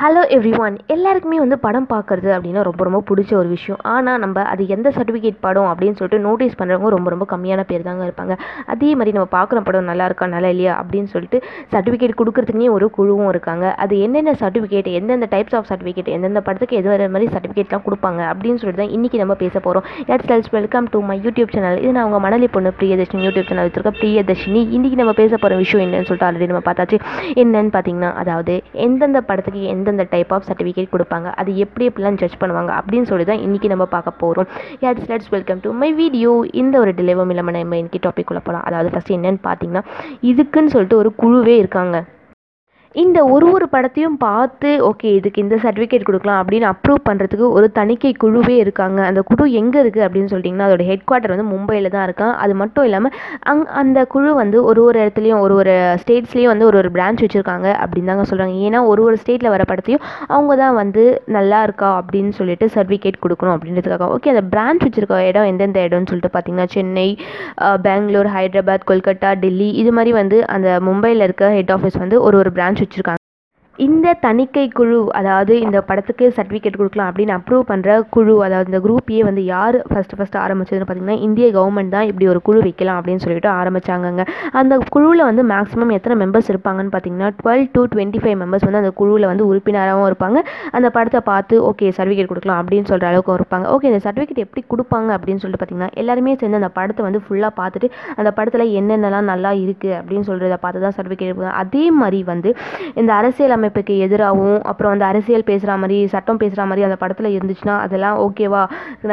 Hello 0.00 0.20
every 0.34 0.50
one 0.64 0.76
எல்லாருக்குமே 0.92 1.38
வந்து 1.42 1.56
படம் 1.64 1.86
பார்க்குறது 1.90 2.28
அப்படின்னா 2.34 2.60
ரொம்ப 2.68 2.82
ரொம்ப 2.86 2.98
பிடிச்ச 3.08 3.32
ஒரு 3.40 3.48
விஷயம். 3.54 3.80
ஆனால் 3.94 4.20
நம்ம 4.22 4.44
அது 4.52 4.62
எந்த 4.74 4.88
சர்டிஃபிகேட் 4.96 5.36
படம் 5.46 5.68
அப்படின்னு 5.70 5.96
சொல்லிட்டு 5.98 6.20
நோட்டீஸ் 6.26 6.54
பண்ணுறவங்க 6.60 6.90
ரொம்ப 6.94 7.08
ரொம்ப 7.14 7.24
கம்மியான 7.32 7.64
பேர் 7.70 7.84
தாங்க 7.88 8.04
இருப்பாங்க. 8.08 8.34
அதே 8.74 8.90
மாதிரி 8.98 9.12
நம்ம 9.16 9.28
பார்க்குற 9.34 9.60
படம் 9.66 9.88
நல்லா 9.90 10.04
இருக்கா 10.10 10.28
நல்லா 10.34 10.50
இல்லையா 10.54 10.74
அப்படின்னு 10.82 11.10
சொல்லிட்டு 11.14 11.40
சர்டிஃபிகேட் 11.74 12.14
கொடுக்குறதுக்குனே 12.20 12.70
ஒரு 12.76 12.86
குழுவும் 12.98 13.30
இருக்காங்க. 13.32 13.66
அது 13.84 13.96
என்னென்ன 14.06 14.34
சர்டிஃபிகேட் 14.44 14.88
எந்தெந்த 15.00 15.28
டைப்ஸ் 15.34 15.56
ஆஃப் 15.58 15.68
சர்டிஃபிகேட் 15.72 16.08
எந்தெந்த 16.14 16.42
படத்துக்கு 16.48 16.78
எது 16.80 16.90
வர 16.92 17.10
மாதிரி 17.16 17.28
சர்டிஃபிகேட்லாம் 17.34 17.84
கொடுப்பாங்க 17.88 18.22
அப்படின்னு 18.30 18.62
சொல்லிட்டு 18.62 18.82
தான் 18.82 18.94
இன்றைக்கி 18.98 19.20
நம்ம 19.24 19.36
பேச 19.44 19.54
போகிறோம் 19.66 19.84
எட்ஸ் 20.14 20.30
cells 20.32 20.50
welcome 20.58 20.88
to 20.94 21.00
my 21.10 21.18
YouTube 21.26 21.54
channel 21.56 21.78
இது 21.84 21.92
நான் 21.98 22.08
உங்கள் 22.10 22.24
மணலி 22.28 22.50
பொண்ணு 22.56 22.72
பிரியதர்ஷினி 22.80 23.22
யூடியூப் 23.28 23.50
சேனல் 23.52 23.68
வச்சிருக்க 23.68 23.94
பிரியதர்ஷினி. 24.00 24.64
இன்றைக்கி 24.78 25.00
நம்ம 25.02 25.16
பேச 25.22 25.32
போகிற 25.36 25.60
விஷயம் 25.64 25.84
என்னன்னு 25.86 26.10
சொல்லிட்டு 26.10 26.28
ஆல்ரெடி 26.30 26.50
நம்ம 26.54 26.64
பார்த்தாச்சு. 26.70 27.00
என்னன்னு 27.44 27.74
பார்த்தீங்கன்னா 27.78 28.12
அதாவது 28.24 28.56
எந்தெந்த 28.88 29.24
படத்துக்கு 29.30 29.68
எந்த 29.76 29.88
எந்தெந்த 29.90 30.06
டைப் 30.10 30.32
ஆஃப் 30.32 30.46
சர்டிஃபிகேட் 30.48 30.92
கொடுப்பாங்க 30.92 31.28
அது 31.34 31.50
எப்படி 31.56 31.86
எப்படிலாம் 31.88 32.18
ஜட்ஜ் 32.20 32.38
பண்ணுவாங்க 32.40 32.72
அப்படின்னு 32.76 33.08
சொல்லி 33.10 33.24
தான் 33.24 33.42
இன்றைக்கி 33.42 33.68
நம்ம 33.68 33.86
பார்க்க 33.88 34.20
போகிறோம் 34.20 34.48
யாட்ஸ் 34.80 35.08
let's 35.08 35.30
welcome 35.30 35.60
to 35.60 35.72
my 35.80 35.90
video 35.94 36.32
இந்த 36.54 36.78
ஒரு 36.78 36.92
டிலேவும் 36.94 37.30
இல்லாமல் 37.30 37.58
நம்ம 37.58 37.78
இன்றைக்கி 37.78 38.00
டாபிக் 38.02 38.32
உள்ள 38.32 38.42
போகலாம் 38.42 38.64
அதாவது 38.64 38.90
ஃபஸ்ட்டு 38.90 39.16
என்னன்னு 39.18 39.42
பார்த்தீங்கன்னா 39.44 39.84
இதுக்குன்னு 40.22 40.72
சொல்லிட்டு 40.72 40.96
ஒரு 40.96 41.12
குழுவே 41.18 41.56
இருக்காங்க 41.58 41.98
இந்த 42.94 43.18
ஒரு 43.32 43.46
ஒரு 43.56 43.66
படத்தையும் 43.72 44.16
பார்த்து 44.24 44.70
ஓகே 44.88 45.08
இதுக்கு 45.16 45.42
இந்த 45.42 45.56
சர்டிஃபிகேட் 45.64 46.06
கொடுக்கலாம் 46.06 46.38
அப்படின்னு 46.42 46.66
அப்ரூவ் 46.70 47.02
பண்ணுறதுக்கு 47.08 47.46
ஒரு 47.56 47.66
தணிக்கை 47.76 48.10
குழுவே 48.22 48.54
இருக்காங்க. 48.62 48.98
அந்த 49.08 49.20
குழு 49.28 49.44
எங்கே 49.60 49.78
இருக்குது 49.82 50.04
அப்படின்னு 50.06 50.30
சொல்லிட்டிங்கன்னா 50.32 50.66
அதோட 50.68 50.84
ஹெட் 50.88 51.04
குவார்ட்டர் 51.08 51.32
வந்து 51.34 51.46
மும்பையில் 51.52 51.88
தான் 51.94 52.06
இருக்கான் 52.08 52.32
அது 52.44 52.54
மட்டும் 52.62 52.86
இல்லாமல் 52.88 53.12
அங் 53.52 53.62
அந்த 53.82 53.98
குழு 54.14 54.30
வந்து 54.40 54.58
ஒரு 54.70 54.80
ஒரு 54.82 54.98
இடத்துலையும் 55.02 55.42
ஒரு 55.44 55.54
ஒரு 55.60 55.74
ஸ்டேட்ஸ்லேயும் 56.02 56.52
வந்து 56.52 56.66
ஒரு 56.70 56.78
ஒரு 56.82 56.90
பிரான்ச் 56.96 57.22
வச்சுருக்காங்க 57.24 57.68
அப்படின்னு 57.82 58.10
தாங்க 58.12 58.24
சொல்கிறாங்க 58.30 58.56
ஏன்னா 58.68 58.80
ஒரு 58.92 59.04
ஒரு 59.08 59.18
ஸ்டேட்டில் 59.22 59.52
வர 59.54 59.66
படத்தையும் 59.72 60.02
அவங்க 60.26 60.56
தான் 60.62 60.74
வந்து 60.82 61.04
நல்லா 61.36 61.60
இருக்கா 61.68 61.92
அப்படின்னு 62.00 62.34
சொல்லிட்டு 62.40 62.68
சர்டிஃபிகேட் 62.74 63.22
கொடுக்கணும் 63.24 63.54
அப்படின்றதுக்காக. 63.56 64.10
ஓகே 64.16 64.34
அந்த 64.34 64.44
பிரான்ச் 64.56 64.84
வச்சுருக்க 64.86 65.22
இடம் 65.30 65.48
எந்தெந்த 65.52 65.86
இடம்னு 65.88 66.10
சொல்லிட்டு 66.12 66.32
பார்த்தீங்கன்னா 66.34 66.68
சென்னை 66.76 67.08
பெங்களூர் 67.86 68.32
ஹைதராபாத் 68.36 68.88
கொல்கட்டா 68.92 69.32
டெல்லி 69.44 69.70
இது 69.84 69.92
மாதிரி 69.98 70.14
வந்து 70.20 70.40
அந்த 70.56 70.68
மும்பையில் 70.88 71.26
இருக்க 71.28 71.54
ஹெட் 71.58 71.74
ஆஃபீஸ் 71.78 72.02
வந்து 72.04 72.18
ஒரு 72.28 72.38
ஒரு 72.42 72.52
பிரான்ச் 72.58 72.78
வச்சுருக்காங்க 72.82 73.19
இந்த 73.80 74.08
தணிக்கை 74.24 74.64
குழு 74.78 74.98
அதாவது 75.18 75.52
இந்த 75.66 75.78
படத்துக்கு 75.88 76.24
சர்டிஃபிகேட் 76.36 76.78
கொடுக்கலாம் 76.78 77.08
அப்படின்னு 77.10 77.34
அப்ரூவ் 77.36 77.62
பண்ணுற 77.70 77.90
குழு 78.14 78.34
அதாவது 78.46 78.68
இந்த 78.70 78.80
குரூப்பையே 78.86 79.22
வந்து 79.28 79.42
யார் 79.44 79.76
ஃபஸ்ட்டு 79.90 80.16
ஃபஸ்ட்டு 80.18 80.38
ஆரம்பிச்சதுன்னு 80.42 80.86
பார்த்தீங்கன்னா 80.88 81.16
இந்திய 81.26 81.46
கவர்மெண்ட் 81.56 81.92
தான் 81.94 82.06
இப்படி 82.10 82.26
ஒரு 82.32 82.40
குழு 82.48 82.60
வைக்கலாம் 82.66 82.98
அப்படின்னு 83.00 83.22
சொல்லிட்டு 83.24 83.50
ஆரம்பிச்சாங்கங்க. 83.60 84.24
அந்த 84.60 84.78
குழுவில் 84.94 85.22
வந்து 85.28 85.44
மேக்ஸிமம் 85.52 85.92
எத்தனை 85.98 86.16
மெம்பர்ஸ் 86.22 86.50
இருப்பாங்கன்னு 86.52 86.92
பார்த்தீங்கன்னா 86.96 87.30
twelve 87.40 87.64
to 87.76 87.84
twenty 87.94 88.20
five 88.24 88.36
members 88.42 88.66
வந்து 88.68 88.80
அந்த 88.82 88.92
குழுவில் 89.00 89.28
வந்து 89.32 89.46
உறுப்பினராகவும் 89.50 90.08
இருப்பாங்க. 90.10 90.38
அந்த 90.78 90.90
படத்தை 90.96 91.22
பார்த்து 91.30 91.62
ஓகே 91.70 91.88
சர்டிஃபிகேட் 91.98 92.30
கொடுக்கலாம் 92.32 92.60
அப்படின்னு 92.62 92.90
சொல்கிற 92.92 93.08
அளவுக்கு 93.12 93.38
இருப்பாங்க. 93.40 93.66
ஓகே 93.76 93.88
இந்த 93.92 94.02
சர்டிஃபிகேட் 94.08 94.42
எப்படி 94.46 94.64
கொடுப்பாங்க 94.74 95.10
அப்படின்னு 95.18 95.42
சொல்லிட்டு 95.44 95.62
பார்த்தீங்கன்னா 95.62 95.90
எல்லாருமே 96.02 96.36
சேர்ந்து 96.42 96.60
அந்த 96.62 96.72
படத்தை 96.78 97.04
வந்து 97.08 97.22
ஃபுல்லாக 97.26 97.52
பார்த்துட்டு 97.62 97.90
அந்த 98.18 98.32
படத்தில் 98.38 98.66
என்னென்னலாம் 98.80 99.30
நல்லா 99.32 99.52
இருக்குது 99.64 99.96
அப்படின்னு 100.00 100.28
சொல்கிறத 100.30 100.60
பார்த்து 100.66 100.86
தான் 100.86 100.98
சர்டிஃபிகேட் 100.98 101.28
அதே 101.64 101.86
மாதிரி 102.00 102.22
வந்து 102.32 102.52
இந்த 103.00 103.10
அரசியல் 103.20 103.56
அமைப்புக்கு 103.70 103.94
எதிராகவும் 104.04 104.60
அப்புறம் 104.70 104.92
வந்து 104.92 105.06
அரசியல் 105.08 105.44
பேசுகிற 105.48 105.72
மாதிரி 105.82 105.96
சட்டம் 106.12 106.38
பேசுகிற 106.42 106.62
மாதிரி 106.70 106.84
அந்த 106.86 106.96
படத்தில் 107.02 107.28
இருந்துச்சுன்னா 107.36 107.74
அதெல்லாம் 107.84 108.16
ஓகேவா 108.24 108.62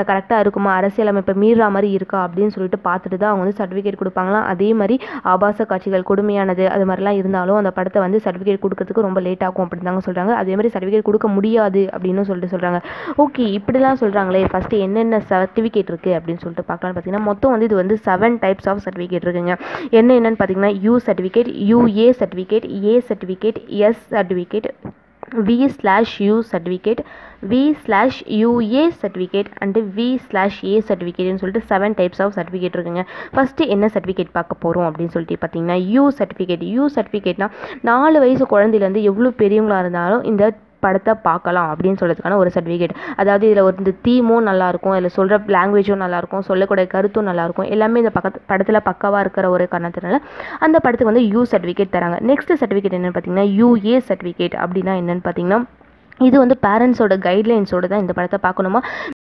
கரெக்டாக 0.09 0.39
இருக்குமா? 0.44 0.72
அரசியல் 0.80 1.09
அமைப்பை 1.11 1.33
மீறுற 1.44 1.66
மாதிரி 1.75 1.89
இருக்கா? 1.97 2.19
அப்படின்னு 2.27 2.53
சொல்லிட்டு 2.55 2.80
பார்த்துட்டு 2.88 3.17
தான் 3.22 3.31
அவங்க 3.31 3.44
வந்து 3.44 3.58
சர்டிஃபிகேட் 3.59 4.00
கொடுப்பாங்களாம். 4.02 4.45
அதே 4.52 4.69
மாதிரி 4.80 4.95
ஆபாச 5.31 5.66
காட்சிகள் 5.72 6.05
கொடுமையானது 6.09 6.63
அது 6.75 6.85
மாதிரிலாம் 6.89 7.17
இருந்தாலும் 7.19 7.59
அந்த 7.61 7.72
படத்தை 7.78 8.02
வந்து 8.05 8.22
சர்டிஃபிகேட் 8.25 8.61
கொடுக்கறதுக்கு 8.66 9.05
ரொம்ப 9.08 9.22
லேட் 9.28 9.45
ஆகும் 9.47 9.66
அப்படின்னு 9.66 9.89
தாங்க 9.89 10.03
சொல்கிறாங்க 10.08 10.33
அதே 10.41 10.55
மாதிரி 10.58 10.72
சர்டிஃபிகேட் 10.75 11.08
கொடுக்க 11.09 11.30
முடியாது 11.38 11.83
அப்படின்னு 11.95 12.28
சொல்லிட்டு 12.30 12.53
சொல்கிறாங்க 12.55 12.80
ஓகே 13.25 13.45
இப்படிலாம் 13.58 14.00
சொல்கிறாங்களே 14.03 14.44
ஃபஸ்ட்டு 14.53 14.81
என்னென்ன 14.88 15.22
சர்டிஃபிகேட் 15.31 15.91
இருக்குது 15.94 16.16
அப்படின்னு 16.19 16.44
சொல்லிட்டு 16.44 16.67
பார்க்கலாம்னு 16.72 16.97
பார்த்தீங்கன்னா 16.97 17.28
மொத்தம் 17.30 17.53
வந்து 17.55 17.69
இது 17.69 17.81
வந்து 17.81 17.97
செவன் 18.07 18.38
டைப்ஸ் 18.45 18.69
ஆஃப் 18.74 18.84
சர்டிஃபிகேட் 18.88 19.25
இருக்குங்க. 19.28 19.56
என்ன 20.00 20.09
என்னென்னு 20.19 20.39
பார்த்தீங்கன்னா 20.41 20.74
U 20.88 20.95
certificate 21.07 21.51
UA 21.72 22.09
certificate 22.22 22.68
A 22.91 22.95
certificate 23.09 23.59
S 23.88 24.03
certificate 24.13 24.45
V 25.47 25.56
slash 25.78 26.13
U 26.25 26.35
certificate 26.52 27.00
V 27.50 27.62
slash 27.84 28.19
UA 28.41 28.84
certificate 29.02 29.50
and 29.63 29.80
V 29.97 30.06
slash 30.28 30.59
A 30.66 30.75
சர்டிஃபிகேட்னு 30.90 31.41
சொல்லிட்டு 31.41 31.68
செவன் 31.72 31.96
டைப்ஸ் 31.97 32.22
ஆஃப் 32.25 32.34
சர்டிஃபிகேட் 32.38 32.75
இருக்குங்க. 32.78 33.03
ஃபஸ்ட்டு 33.36 33.68
என்ன 33.74 33.90
சர்டிஃபிகேட் 33.96 34.31
பார்க்க 34.38 34.63
போகிறோம் 34.63 34.88
அப்படின்னு 34.90 35.13
சொல்லிட்டு 35.16 35.40
பார்த்தீங்கன்னா 35.44 35.78
யூ 35.96 36.12
சர்டிஃபிகேட் 36.19 36.63
யூ 36.75 36.86
சர்டிஃபிகேட்னா 36.96 37.50
நாலு 37.81 38.19
வயசு 38.19 38.46
குழந்தையிலேருந்து 38.53 39.03
எவ்வளோ 39.12 39.31
பெரியவங்களாக 39.44 39.80
இருந்தாலும் 39.80 40.24
இந்த 40.24 40.46
படத்தை 40.88 41.16
பார்க்கலாம் 41.30 41.70
அப்படின்னு 41.74 42.00
சொல்கிறதுக்கான 42.02 42.40
ஒரு 42.44 42.52
சர்டிஃபிகேட் 42.58 42.96
அதாவது 43.22 43.46
இதில் 43.50 43.66
ஒரு 43.68 43.75
இந்த 43.84 43.94
தீமும் 44.08 44.46
நல்லாயிருக்கும் 44.50 44.96
இதில் 44.98 45.16
சொல்கிற 45.18 45.40
லாங்குவேஜும் 45.56 46.03
நல்லாயிருக்கும் 46.03 46.46
சொல்லக்கூடிய 46.50 46.86
கருத்தும் 46.96 47.30
நல்லாயிருக்கும். 47.30 47.70
எல்லாமே 47.75 48.02
இந்த 48.03 48.12
பக்கத்து 48.18 48.46
படத்தில் 48.52 48.86
பக்கவாக 48.90 49.24
இருக்கிற 49.25 49.48
ஒரு 49.56 49.66
காரணத்தினால 49.74 50.20
அந்த 50.68 50.78
படத்துக்கு 50.86 51.12
வந்து 51.12 51.25
யூ 51.34 51.44
சர்டிஃபிகேட் 51.53 51.94
தராங்க. 51.98 52.20
நெக்ஸ்ட் 52.31 52.53
சர்டிஃபிகேட் 52.62 52.98
என்னென்னு 52.98 53.16
பார்த்தீங்கன்னா 53.18 53.48
யூஏ 53.59 53.98
சர்டிஃபிகேட் 54.09 54.58
அப்படின்னா 54.64 54.96
என்னென்னு 55.02 55.25
பார்த்தீங்கன்னா 55.28 55.59
இது 56.28 56.36
வந்து 56.44 56.56
பேரண்ட்ஸோட 56.66 57.16
கைட்லைன்ஸோட 57.28 57.86
தான் 57.92 58.04
இந்த 58.04 58.14
படத்தை 58.18 58.40
பார்க்கணுமா? 58.48 58.81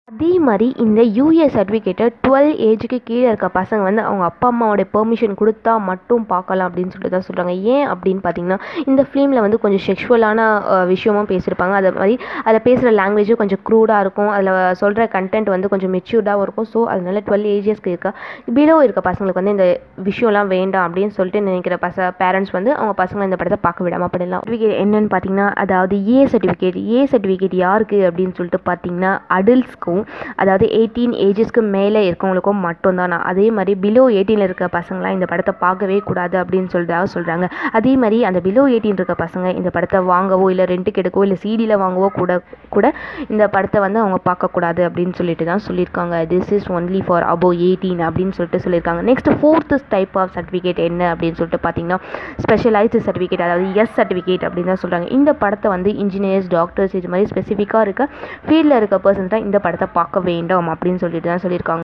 அதே 0.09 0.29
மாதிரி 0.45 0.67
இந்த 0.83 1.01
யூஏ 1.17 1.47
சர்டிஃபிகேட்டை 1.55 2.05
டுவெல் 2.25 2.53
ஏஜுக்கு 2.67 2.99
கீழே 3.09 3.25
இருக்க 3.31 3.49
பசங்க 3.57 3.81
வந்து 3.87 4.03
அவங்க 4.07 4.25
அப்பா 4.29 4.47
அம்மாவோட 4.53 4.85
பெர்மிஷன் 4.95 5.35
கொடுத்தா 5.41 5.73
மட்டும் 5.89 6.25
பார்க்கலாம் 6.31 6.69
அப்படின்னு 6.69 6.93
சொல்லிட்டு 6.95 7.15
தான் 7.15 7.27
சொல்கிறாங்க 7.27 7.53
ஏன் 7.73 7.85
அப்படின்னு 7.93 8.23
பார்த்தீங்கன்னா 8.27 8.59
இந்த 8.91 9.03
ஃபிலிமில் 9.09 9.41
வந்து 9.45 9.59
கொஞ்சம் 9.65 9.83
செக்ஷுவலான 9.89 10.39
விஷயமும் 10.93 11.29
பேசியிருப்பாங்க. 11.33 11.75
அது 11.81 11.91
மாதிரி 11.99 12.15
அதில் 12.45 12.65
பேசுகிற 12.69 12.93
லாங்குவேஜும் 13.01 13.41
கொஞ்சம் 13.43 13.63
க்ரூடாக 13.69 14.05
இருக்கும். 14.07 14.31
அதில் 14.37 14.51
சொல்கிற 14.83 15.07
கண்டென்ட் 15.17 15.51
வந்து 15.55 15.71
கொஞ்சம் 15.73 15.93
மெச்சூர்டாகவும் 15.97 16.45
இருக்கும். 16.47 16.69
ஸோ 16.73 16.87
அதனால 16.95 17.23
டுவெல் 17.29 17.47
ஏஜஸ்க்கு 17.53 17.93
இருக்க 17.95 18.13
பிலோ 18.59 18.79
இருக்க 18.87 19.03
பசங்களுக்கு 19.11 19.43
வந்து 19.43 19.55
இந்த 19.57 19.69
விஷயம்லாம் 20.09 20.51
வேண்டாம் 20.57 20.87
அப்படின்னு 20.89 21.17
சொல்லிட்டு 21.19 21.45
நினைக்கிற 21.49 21.79
பச 21.87 22.11
பேரண்ட்ஸ் 22.23 22.57
வந்து 22.59 22.73
அவங்க 22.79 22.97
பசங்களை 23.03 23.29
இந்த 23.31 23.41
படத்தை 23.43 23.61
பார்க்க 23.67 23.89
விடாமல் 23.89 24.13
பண்ணிடலாம் 24.15 24.47
சர்டிஃபிகேட் 24.47 24.81
என்னென்னு 24.87 25.13
பார்த்தீங்கன்னா 25.15 25.51
அதாவது 25.65 26.01
ஏ 26.15 26.19
சர்டிஃபிகேட் 26.35 26.81
ஏ 26.97 27.07
சர்டிஃபிகேட் 27.15 27.59
யாருக்கு 27.65 28.01
அப்படின்னு 28.09 28.37
சொல்லிட்டு 28.41 28.63
பார்த்தீங்கன்னா 28.71 29.15
அடல்ட்ஸ்க்கும் 29.39 29.98
அதாவது 30.43 30.67
எயிட்டீன் 30.79 31.15
ஏஜஸ்க்கு 31.27 31.63
மேலே 31.77 32.03
இருக்கவங்களுக்கும் 32.09 32.63
மட்டும்தான். 32.69 33.17
அதே 33.31 33.47
மாதிரி 33.59 33.75
பிலோ 33.85 34.05
எயிட்டீனில் 34.17 34.47
இருக்க 34.49 34.69
பசங்களாம் 34.79 35.17
இந்த 35.19 35.27
படத்தை 35.33 35.55
பார்க்கவே 35.65 35.99
கூடாது 36.09 36.37
அப்படின்னு 36.43 36.71
சொல்லிட்டு 36.75 37.15
சொல்கிறாங்க 37.15 37.47
அதே 37.79 37.93
மாதிரி 38.03 38.19
அந்த 38.31 38.41
பிலோ 38.47 38.65
எயிட்டீன் 38.73 38.99
இருக்க 39.01 39.17
பசங்க 39.25 39.47
இந்த 39.61 39.71
படத்தை 39.77 40.01
வாங்கவோ 40.13 40.47
இல்லை 40.55 40.67
ரெண்ட்டுக்கு 40.73 41.03
எடுக்கவோ 41.03 41.25
இல்லை 41.29 41.39
சிடியில் 41.45 41.77
வாங்கவோ 41.85 42.11
கூட 42.21 42.33
கூட 42.77 42.87
இந்த 43.33 43.45
படத்தை 43.55 43.79
வந்து 43.87 44.01
அவங்க 44.03 44.19
பார்க்கக்கூடாது 44.29 44.81
அப்படின்னு 44.89 45.15
சொல்லிட்டு 45.21 45.45
தான் 45.51 45.65
சொல்லியிருக்காங்க. 45.69 46.17
This 46.33 46.53
is 46.57 46.69
only 46.79 47.01
for 47.07 47.27
above 47.33 47.51
eighteen 47.67 48.03
அப்படின்னு 48.09 48.37
சொல்லிட்டு 48.39 48.63
சொல்லியிருக்காங்க. 48.65 49.03
Next 49.11 49.31
fourth 49.41 49.77
type 49.95 50.17
of 50.23 50.33
certificate 50.37 50.81
என்ன 50.89 51.03
அப்படின்னு 51.13 51.39
சொல்லிட்டு 51.39 51.61
பார்த்தீங்கன்னா 51.65 51.99
ஸ்பெஷலைஸ்டு 52.45 53.01
சர்டிஃபிகேட் 53.07 53.45
அதாவது 53.47 53.67
எஸ் 53.83 53.95
சர்டிஃபிகேட் 53.99 54.45
அப்படின்னு 54.49 54.71
தான் 54.73 54.83
சொல்கிறாங்க 54.83 55.09
இந்த 55.19 55.31
படத்தை 55.43 55.69
வந்து 55.75 55.91
இன்ஜினியர்ஸ் 56.05 56.49
டாக்டர்ஸ் 56.57 56.95
இது 56.99 57.11
மாதிரி 57.15 57.29
ஸ்பெசிஃபிக்காக 57.33 57.83
இருக்க 57.87 58.05
ஃபீல்டில் 58.47 58.77
இருக்க 58.81 58.99
பர்சன்ஸ் 59.07 59.33
தான் 59.35 59.45
இந்த 59.49 59.59
படத்தை 59.65 59.88
பார்க்க 59.93 60.21
வேண்டாம் 60.21 60.73
அப்படின்னு 60.75 61.03
சொல்லிட்டு 61.05 61.29
தான் 61.29 61.45
சொல்லியிருக்காங்க. 61.45 61.88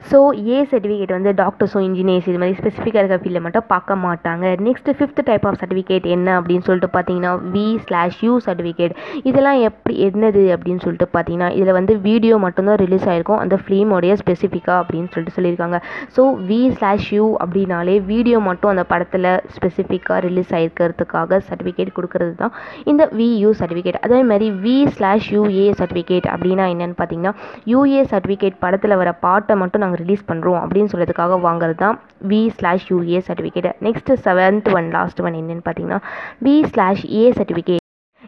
ஸோ 0.00 0.18
ஏ 0.48 0.56
சர்டிஃபிகேட் 0.70 1.12
வந்து 1.14 1.30
டாக்டர்ஸோ 1.40 1.78
இன்ஜினியர்ஸ் 1.86 2.26
இது 2.30 2.38
மாதிரி 2.40 2.56
ஸ்பெசிஃபிக்காக 2.58 3.00
இருக்க 3.02 3.16
ஃபீல்டில் 3.22 3.44
மட்டும் 3.46 3.66
பார்க்க 3.72 3.94
மாட்டாங்க. 4.04 4.44
Next 4.66 4.90
fifth 4.96 5.22
type 5.28 5.46
of 5.48 5.56
certificate 5.62 6.06
என்ன 6.14 6.28
அப்படின்னு 6.40 6.64
சொல்லிட்டு 6.68 6.90
பார்த்தீங்கன்னா 6.96 7.32
வி 7.54 7.64
ஸ்லாஷ் 7.86 8.18
யூ 8.26 8.32
சர்டிஃபிகேட் 8.46 8.94
இதெல்லாம் 9.28 9.60
எப்படி 9.68 9.94
என்னது 10.08 10.42
அப்படின்னு 10.56 10.82
சொல்லிட்டு 10.84 11.08
பார்த்தீங்கன்னா 11.14 11.48
இதில் 11.58 11.76
வந்து 11.78 11.94
வீடியோ 12.08 12.36
மட்டும்தான் 12.44 12.78
ரிலீஸ் 12.84 13.06
ஆகிருக்கும் 13.12 13.40
அந்த 13.44 13.56
ஃபிலிமோடைய 13.62 14.14
ஸ்பெசிஃபிக்காக 14.22 14.76
அப்படின்னு 14.82 15.10
சொல்லிட்டு 15.14 15.36
சொல்லியிருக்காங்க. 15.38 15.80
ஸோ 16.16 16.22
வி 16.50 16.60
ஸ்லாஷ் 16.76 17.08
யூ 17.16 17.26
அப்படின்னாலே 17.44 17.96
வீடியோ 18.12 18.40
மட்டும் 18.48 18.72
அந்த 18.74 18.84
படத்தில் 18.92 19.28
ஸ்பெசிஃபிக்காக 19.56 20.20
ரிலீஸ் 20.28 20.54
ஆகிருக்கிறதுக்காக 20.60 21.40
சர்டிஃபிகேட் 21.48 21.94
கொடுக்கறது 21.98 22.34
தான் 22.42 22.54
இந்த 22.92 23.02
வியூ 23.20 23.52
சர்டிஃபிகேட் 23.62 24.00
அதே 24.06 24.20
மாதிரி 24.30 24.48
வி 24.66 24.76
ஸ்லாஷ் 24.96 25.30
யூஏ 25.36 25.66
சர்டிஃபிகேட் 25.82 26.30
அப்படின்னா 26.34 26.66
என்னென்னு 26.74 26.98
பார்த்தீங்கன்னா 27.02 27.34
யூஏ 27.74 28.04
சர்டிஃபிகேட் 28.14 28.62
படத்தில் 28.64 28.98
வர 29.02 29.10
பாட்டை 29.26 29.56
மட்டும் 29.62 29.84
நாங்கள் 29.86 30.02
ரிலீஸ் 30.02 30.28
பண்ணுறோம் 30.28 30.60
அப்படின்னு 30.62 30.92
சொல்கிறதுக்காக 30.92 31.40
வாங்குறது 31.46 31.78
தான் 31.82 31.96
V 32.30 32.42
slash 32.58 32.86
UA 32.90 33.20
certificate 33.26 33.70
next 33.86 34.12
seventh 34.24 34.70
one 34.74 34.88
last 34.90 35.22
one 35.22 35.38
என்னென்னு 35.40 35.66
பார்த்தீங்கன்னா 35.66 36.00
வி 36.42 36.56
ஸ்லாஷ் 36.70 37.04
ஏ 37.14 37.24
சர்டிஃபிகேட் 37.38 37.82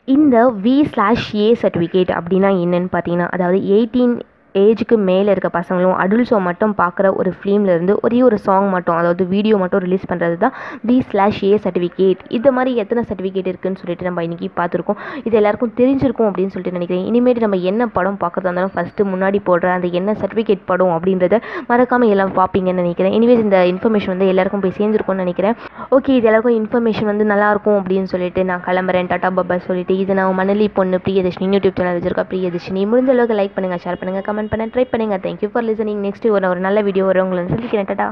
இந்த 0.09 0.37
வி 0.65 0.75
ஸ்லாஷ் 0.91 1.29
ஏ 1.39 1.47
சர்டிஃபிகேட் 1.63 2.11
அப்படின்னா 2.19 2.51
என்னென்னு 2.63 2.91
பார்த்தீங்கன்னா 2.93 3.29
அதாவது 3.29 3.59
எயிட்டீன் 3.73 4.15
ஏஜுக்கு 4.63 4.97
மேலே 5.09 5.29
இருக்க 5.35 5.51
பசங்களும் 5.59 5.97
அடல்ட்ஸோ 6.05 6.39
மட்டும் 6.49 6.75
பார்க்குற 6.83 7.07
ஒரு 7.21 7.33
ஃபிலிம்லேருந்து 7.39 7.95
ஒரே 8.07 8.21
ஒரு 8.29 8.39
சாங் 8.47 8.69
மட்டும் 8.77 8.97
அதாவது 9.01 9.25
வீடியோ 9.35 9.57
மட்டும் 9.63 9.83
ரிலீஸ் 9.87 10.07
பண்ணுறது 10.11 10.37
தான் 10.45 10.55
பி 10.89 10.97
ஸ்லாஷ் 11.11 11.41
ஏ 11.51 11.53
சர்டிஃபிகேட் 11.65 12.23
இந்த 12.39 12.49
மாதிரி 12.57 12.73
எத்தனை 12.83 13.03
சர்டிஃபிகேட் 13.11 13.51
இருக்குன்னு 13.53 13.81
சொல்லிட்டு 13.83 14.07
நம்ம 14.09 14.25
இன்றைக்கி 14.29 14.49
பார்த்துருக்கோம். 14.61 14.99
இது 15.27 15.35
எல்லாருக்கும் 15.41 15.75
தெரிஞ்சிருக்கும் 15.81 16.29
அப்படின்னு 16.31 16.53
சொல்லிட்டு 16.55 16.77
நினைக்கிறேன். 16.79 17.05
இனிமேட்டு 17.11 17.45
நம்ம 17.47 17.59
என்ன 17.71 17.89
படம் 17.97 18.19
பார்க்குறதா 18.23 18.49
இருந்தாலும் 18.51 18.75
ஃபஸ்ட்டு 18.77 19.09
முன்னாடி 19.13 19.41
போடுற 19.49 19.69
அந்த 19.77 19.91
என்ன 20.01 20.17
சர்டிஃபிகேட் 20.23 20.63
படம் 20.71 20.95
அப்படின்றத 20.97 21.37
மறக்காமல் 21.71 22.13
எல்லாம் 22.15 22.33
பார்ப்பீங்கன்னு 22.39 22.83
நினைக்கிறேன். 22.85 23.15
இனிவேஸ் 23.19 23.45
இந்த 23.47 23.61
இன்ஃபர்மேஷன் 23.73 24.13
வந்து 24.15 24.31
எல்லாருக்கும் 24.33 24.65
போய் 24.65 24.77
சேர்ந்துருக்கும்னு 24.79 25.25
நினைக்கிறேன். 25.25 25.57
ஓகே 25.97 26.13
இது 26.19 26.29
எல்லாருக்கும் 26.31 26.59
இன்ஃபர்மேஷன் 26.61 27.11
வந்து 27.13 27.27
நல்லாயிருக்கும் 27.33 27.79
அப்படின்னு 27.81 28.11
சொல்லிட்டு 28.15 28.43
நான் 28.51 28.65
கிளம்புறேன். 28.69 29.11
டாட்டா 29.13 29.31
பாபா 29.39 29.59
சொல்லிட்டு 29.69 29.97
இது 30.03 30.19
நான் 30.21 30.39
மணலி 30.41 30.69
பொண்ணு 30.79 30.99
பிரியதர்ஷினி 31.07 31.49
யூடியூப் 31.57 31.79
சேனல் 31.81 31.97
வச்சிருக்கா 31.99 32.27
பிரியதர்ஷினி. 32.33 32.83
முடிஞ்ச 32.93 33.11
அளவுக்கு 33.15 33.39
லைக் 33.41 33.55
பண்ணுங்கள் 33.57 33.83
ஷேர் 33.85 34.01
பண்ணுங்கள் 34.01 34.27
கமெண்ட் 34.29 34.48
பண்ண 34.53 34.67
ட்ரை 34.75 34.85
பண்ணுங்கள் 34.93 35.23
தேங்க்யூ 35.27 35.49
ஃபார் 35.53 35.65
லிசனிங் 35.65 36.03
நெக்ஸ்ட் 36.07 36.27
ஒரு 36.37 36.47
ஒரு 36.49 36.61
நல்ல 36.67 36.79
வீடியோ 36.89 37.05
வரும். 37.09 37.27
உங்களை 37.27 37.43
சந்திக்கிறேன். 37.53 37.89
டாட்டா 37.91 38.07